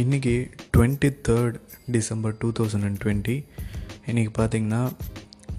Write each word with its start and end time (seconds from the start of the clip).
இன்றைக்கி 0.00 0.34
twenty 0.74 1.08
third 1.26 1.56
December 1.90 2.34
two 2.38 2.48
thousand 2.52 2.86
and 2.86 2.98
twenty 3.02 3.36
இன்றைக்கி 4.06 4.30
பார்த்தீங்கன்னா 4.38 4.82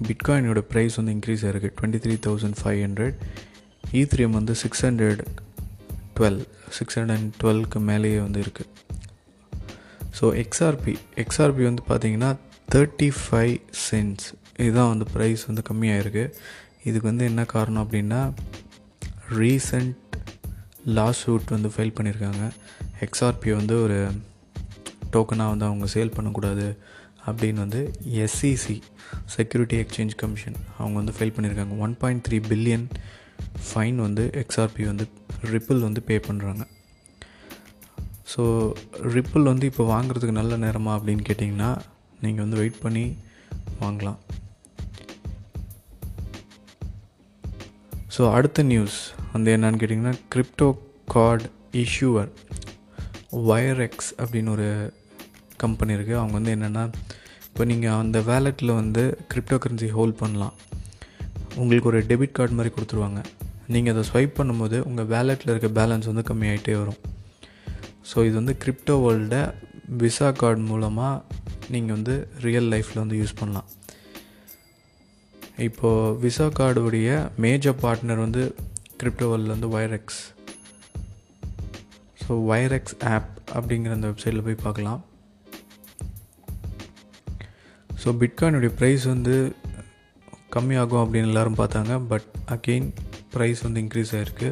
பிட்காயினோட 0.03 0.59
ப்ரைஸ் 0.69 0.97
வந்து 0.99 1.13
இன்க்ரீஸ் 1.13 1.43
ஆகிருக்கு 1.45 1.69
twenty 1.77 1.99
three 1.99 2.15
thousand 2.27 2.57
five 2.59 2.79
hundred 2.83 3.17
Ethereum 3.93 4.35
வந்து 4.37 4.53
six 4.55 4.83
hundred 4.85 5.21
twelve 6.15 6.39
six 6.77 6.97
hundred 6.97 7.15
and 7.15 7.31
டுவெல்க்கு 7.41 7.81
மேலேயே 7.89 8.19
வந்து 8.19 8.41
இருக்குது 8.41 8.69
ஸோ 10.19 10.27
எக்ஸ்ஆர்பி 10.43 10.93
எக்ஸ்ஆர்பி 11.17 11.65
வந்து 11.65 11.85
பார்த்தீங்கன்னா 11.89 12.31
தேர்ட்டி 12.69 13.09
ஃபைவ் 13.19 13.55
சென்ட்ஸ் 13.85 14.27
இதுதான் 14.59 14.91
வந்து 14.93 15.07
ப்ரைஸ் 15.13 15.43
வந்து 15.45 15.63
கம்மியாக 15.69 16.03
இருக்குது 16.03 16.33
இதுக்கு 16.83 17.07
வந்து 17.07 17.25
என்ன 17.25 17.45
காரணம் 17.47 17.83
அப்படின்னா 17.83 18.21
ரீசண்ட் 19.35 19.95
லா 20.85 21.11
ஷூட் 21.11 21.49
வந்து 21.49 21.69
ஃபைல் 21.69 21.95
பண்ணியிருக்காங்க 21.97 22.43
எக்ஸ்ஆர்பி 23.01 23.55
வந்து 23.55 23.81
ஒரு 23.81 23.97
டோக்கனாக 25.11 25.49
வந்து 25.49 25.65
அவங்க 25.65 25.85
சேல் 25.85 26.15
பண்ணக்கூடாது 26.15 26.77
அப்படின்னு 27.27 27.59
வந்து 27.59 27.93
எஸ்சிசி 28.25 28.81
செக்யூரிட்டி 29.25 29.77
எக்ஸ்சேஞ்ச் 29.77 30.15
கமிஷன் 30.15 30.57
அவங்க 30.77 30.95
வந்து 30.97 31.13
ஃபைல் 31.17 31.33
பண்ணியிருக்காங்க 31.35 31.77
one 31.77 31.95
point 31.97 32.25
three 32.27 32.39
billion 32.39 32.87
fine 33.69 33.95
வந்து 33.95 34.29
எக்ஸ்ஆர்பி 34.33 34.85
வந்து 34.85 35.07
ரிப்பிள் 35.41 35.79
வந்து 35.79 36.01
பே 36.01 36.17
பண்ணுறாங்க 36.17 36.63
ஸோ 38.35 38.73
ரிப்பிள் 39.15 39.43
வந்து 39.43 39.65
இப்போ 39.65 39.83
வாங்குறதுக்கு 39.85 40.31
நல்ல 40.31 40.57
நேரமா 40.57 40.91
அப்படின்னு 40.97 41.23
கேட்டிங்கன்னா 41.29 41.81
நீங்கள் 42.21 42.43
வந்து 42.43 42.57
வெயிட் 42.57 42.81
பண்ணி 42.81 43.17
வாங்கலாம். 43.81 44.19
ஸோ 48.15 48.21
அடுத்த 48.35 48.63
நியூஸ் 48.71 48.97
வந்து 49.33 49.49
என்னன்னு 49.55 49.79
கேட்டிங்கன்னா 49.81 50.13
கிரிப்டோ 50.33 50.67
கார்டு 51.13 51.47
இஷ்யூவர் 51.81 52.29
வயர்எக்ஸ் 53.49 54.09
அப்படின்னு 54.21 54.51
ஒரு 54.55 54.67
கம்பெனி 55.63 55.95
இருக்குது 55.97 56.19
அவங்க 56.21 56.35
வந்து 56.39 56.53
என்னென்னா 56.55 56.83
இப்போ 57.47 57.63
நீங்கள் 57.71 57.97
அந்த 58.03 58.17
வேலெட்டில் 58.29 58.71
வந்து 58.79 59.03
கிரிப்டோ 59.31 59.57
கரன்சி 59.63 59.89
ஹோல்ட் 59.97 60.17
பண்ணலாம். 60.21 60.55
உங்களுக்கு 61.61 61.89
ஒரு 61.91 61.99
டெபிட் 62.09 62.35
கார்டு 62.37 62.57
மாதிரி 62.57 62.73
கொடுத்துருவாங்க. 62.75 63.21
நீங்கள் 63.73 63.93
அதை 63.93 64.03
ஸ்வைப் 64.11 64.37
பண்ணும்போது 64.39 64.77
உங்கள் 64.89 65.09
வேலெட்டில் 65.15 65.51
இருக்க 65.53 65.69
பேலன்ஸ் 65.79 66.09
வந்து 66.11 66.23
கம்மியாகிட்டே 66.29 66.75
வரும். 66.81 66.99
ஸோ 68.11 68.25
இது 68.27 68.35
வந்து 68.41 68.55
கிரிப்டோ 68.63 68.95
வேர்ல்டை 69.05 69.41
விசா 70.03 70.29
கார்டு 70.41 70.63
மூலமாக 70.71 71.23
நீங்கள் 71.73 71.95
வந்து 71.97 72.15
ரியல் 72.45 72.69
லைஃப்பில் 72.73 73.03
வந்து 73.03 73.19
யூஸ் 73.21 73.39
பண்ணலாம். 73.41 73.67
இப்போது 75.65 76.17
விசா 76.23 76.45
கார்டுடைய 76.57 77.09
மேஜர் 77.43 77.81
பார்ட்னர் 77.81 78.21
வந்து 78.25 78.43
கிரிப்டோவில் 79.01 79.51
வந்து 79.53 79.67
வைரக்ஸ் 79.75 80.21
ஸோ 82.21 82.35
வைரக்ஸ் 82.51 82.95
ஆப் 83.13 83.31
அப்படிங்கிற 83.57 83.91
அந்த 83.97 84.07
வெப்சைட்டில் 84.11 84.45
போய் 84.47 84.63
பார்க்கலாம். 84.65 85.01
ஸோ 88.01 88.09
பிட்காயினுடைய 88.21 88.71
ப்ரைஸ் 88.79 89.05
வந்து 89.13 89.35
கம்மியாகும் 90.55 91.03
அப்படின்னு 91.03 91.31
எல்லோரும் 91.31 91.59
பார்த்தாங்க. 91.61 91.93
பட் 92.11 92.27
அகெயின் 92.55 92.89
ப்ரைஸ் 93.35 93.65
வந்து 93.65 93.81
இன்க்ரீஸ் 93.83 94.13
ஆகிருக்கு 94.17 94.49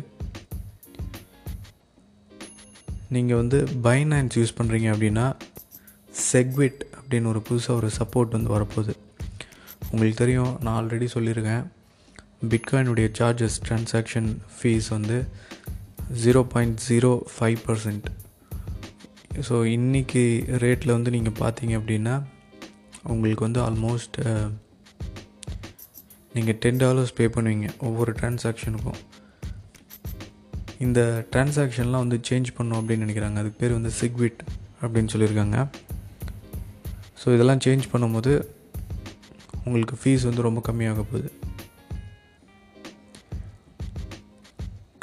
நீங்கள் 3.16 3.40
வந்து 3.42 3.60
பைனான்ஸ் 3.88 4.38
யூஸ் 4.40 4.58
பண்ணுறீங்க 4.60 4.90
அப்படின்னா 4.94 5.28
செக்விட் 6.32 6.82
அப்படின்னு 7.00 7.32
ஒரு 7.34 7.42
புதுசாக 7.50 7.80
ஒரு 7.82 7.90
சப்போர்ட் 8.00 8.36
வந்து 8.38 8.54
வரப்போகுது. 8.58 8.94
உங்களுக்கு 9.92 10.22
தெரியும் 10.24 10.54
நான் 10.64 10.78
ஆல்ரெடி 10.80 11.08
சொல்லியிருக்கேன். 11.16 11.66
பிட்காயினுடைய 12.52 13.08
சார்ஜஸ் 13.18 13.58
ட்ரான்சாக்ஷன் 13.68 14.30
ஃபீஸ் 14.56 14.88
வந்து 14.96 15.18
zero 16.24 16.42
point 16.54 16.80
zero 16.88 17.12
five 17.34 17.60
percent 17.68 18.08
so 19.48 19.56
இன்றைக்கி 19.76 20.24
ரேட்டில் 20.64 20.96
வந்து 20.96 21.14
நீங்கள் 21.16 21.38
பார்த்தீங்க 21.40 21.74
அப்படின்னா 21.80 22.16
உங்களுக்கு 23.14 23.44
வந்து 23.48 23.62
ஆல்மோஸ்ட் 23.68 24.18
நீங்கள் 26.36 26.58
டென் 26.64 26.82
டாலர்ஸ் 26.84 27.14
பே 27.18 27.26
பண்ணுவீங்க 27.36 27.68
ஒவ்வொரு 27.88 28.12
டிரான்சாக்ஷனுக்கும் 28.20 29.00
இந்த 30.86 31.00
டிரான்சாக்ஷன்லாம் 31.34 32.04
வந்து 32.06 32.20
சேஞ்ச் 32.30 32.50
பண்ணோம் 32.58 32.80
அப்படின்னு 32.82 33.06
நினைக்கிறாங்க. 33.06 33.38
அதுக்கு 33.44 33.60
பேர் 33.62 33.78
வந்து 33.78 33.92
சிக்விட் 34.02 34.42
அப்படின்னு 34.84 35.12
சொல்லியிருக்காங்க. 35.14 35.58
ஸோ 37.22 37.28
இதெல்லாம் 37.36 37.64
சேஞ்ச் 37.66 37.86
பண்ணும்போது 37.94 38.34
உங்களுக்கு 39.68 39.98
ஃபீஸ் 40.02 40.28
வந்து 40.30 40.46
ரொம்ப 40.48 40.62
கம்மியாக 40.68 41.04
போகுது. 41.12 41.30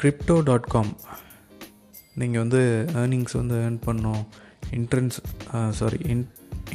கிரிப்டோ 0.00 0.36
டாட் 0.48 0.70
காம் 0.74 0.92
நீங்கள் 2.20 2.42
வந்து 2.42 2.60
ஏர்னிங்ஸ் 3.00 3.36
வந்து 3.40 3.56
ஏர்ன் 3.64 3.78
பண்ணோம் 3.86 4.22
இன்ட்ரன்ஸ் 4.78 5.18
சாரி 5.80 5.98
இன் 6.12 6.26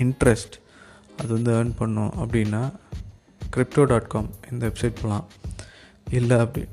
இன்ட்ரெஸ்ட் 0.05 0.55
அது 1.19 1.29
வந்து 1.37 1.51
ஏர்ன் 1.57 1.73
பண்ணோம் 1.81 2.13
அப்படின்னா 2.23 2.63
கிரிப்டோ 3.55 3.83
டாட் 3.91 4.11
காம் 4.13 4.29
இந்த 4.51 4.61
வெப்சைட் 4.67 4.99
போகலாம் 5.01 5.27
இல்லை 6.19 6.37
அப்படி 6.45 6.65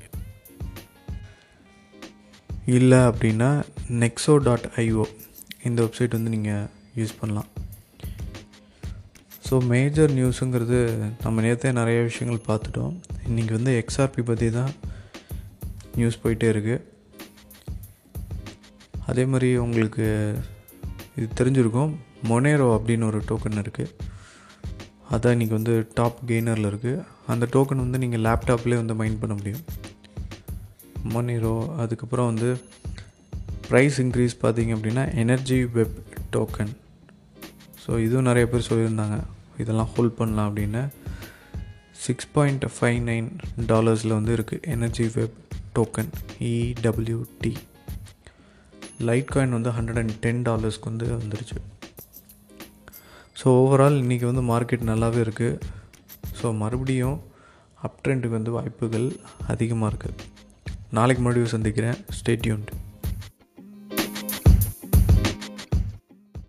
இல்லை 2.76 2.98
அப்படின்னா 3.10 3.50
நெக்ஸோ 4.02 4.34
டாட் 4.46 4.66
ஐஓ 4.82 5.04
இந்த 5.68 5.78
வெப்சைட் 5.84 6.16
வந்து 6.16 6.34
நீங்கள் 6.34 6.66
யூஸ் 7.00 7.18
பண்ணலாம். 7.20 7.50
ஸோ 9.46 9.56
மேஜர் 9.72 10.12
நியூஸுங்கிறது 10.18 10.78
நம்ம 11.24 11.42
நேற்றே 11.44 11.70
நிறைய 11.78 11.98
விஷயங்கள் 12.06 12.46
பார்த்துட்டோம். 12.48 12.94
இன்றைக்கி 13.28 13.52
வந்து 13.58 13.72
எக்ஸ்ஆர்பி 13.80 14.22
பற்றி 14.30 14.46
தான் 14.56 14.72
நியூஸ் 15.98 16.22
போயிட்டே 16.22 16.48
இருக்குது 16.54 16.84
அதே 19.10 19.24
மாதிரி 19.32 19.50
உங்களுக்கு 19.64 20.06
இது 21.18 21.26
தெரிஞ்சிருக்கும். 21.40 21.92
மொனேரோ 22.30 22.66
அப்படின்னு 22.76 23.08
ஒரு 23.10 23.20
டோக்கன் 23.28 23.62
இருக்குது 23.64 23.92
அதான் 25.14 25.34
இன்றைக்கி 25.36 25.54
வந்து 25.58 25.74
டாப் 25.98 26.18
கெய்னரில் 26.30 26.70
இருக்குது 26.70 27.04
அந்த 27.34 27.44
டோக்கன் 27.54 27.84
வந்து 27.84 28.00
நீங்கள் 28.04 28.24
லேப்டாப்லேயே 28.26 28.80
வந்து 28.82 28.96
மைண்ட் 29.02 29.20
பண்ண 29.22 29.36
முடியும். 29.38 29.64
மொனேரோ 31.14 31.54
அதுக்கப்புறம் 31.84 32.30
வந்து 32.32 32.50
ப்ரைஸ் 33.68 34.00
இன்க்ரீஸ் 34.04 34.36
பார்த்தீங்க 34.42 34.74
அப்படின்னா 34.78 35.06
எனர்ஜி 35.24 35.60
வெப் 35.78 35.96
டோக்கன் 36.34 36.74
ஸோ 37.84 37.92
இதுவும் 38.04 38.28
நிறைய 38.30 38.44
பேர் 38.52 38.68
சொல்லியிருந்தாங்க. 38.68 39.16
இதெல்லாம் 39.62 39.90
ஹோல்ட் 39.94 40.16
பண்ணலாம் 40.18 40.48
அப்படின்னு 40.48 40.82
சிக்ஸ் 42.04 42.30
பாயிண்ட் 42.36 42.64
ஃபைவ் 42.74 43.00
நைன் 43.08 43.28
டாலர்ஸில் 43.70 44.16
வந்து 44.18 44.32
இருக்குது 44.36 44.66
energy 44.74 45.06
web 45.16 45.38
token 45.76 46.10
EWT 46.50 47.52
Litecoin 49.34 49.56
வந்து 49.56 49.70
ஹண்ட்ரட் 49.78 50.00
அண்ட் 50.02 50.14
டென் 50.24 50.42
டாலர்ஸ்க்கு 50.48 50.90
வந்து 50.90 51.06
வந்துருச்சு. 51.20 51.58
ஸோ 53.40 53.46
ஓவரால் 53.62 53.98
இன்றைக்கி 54.02 54.26
வந்து 54.30 54.44
மார்க்கெட் 54.52 54.88
நல்லாவே 54.90 55.20
இருக்குது 55.24 55.60
ஸோ 56.40 56.46
மறுபடியும் 56.62 57.18
அப் 57.86 58.00
ட்ரெண்டுக்கு 58.04 58.38
வந்து 58.38 58.56
வாய்ப்புகள் 58.58 59.06
அதிகமாக 59.52 59.90
இருக்குது 59.92 60.24
நாளைக்கு 60.96 61.22
மறுபடியும் 61.24 61.54
சந்திக்கிறேன். 61.56 61.98
ஸ்டேட்யூன்ட் 62.18 62.70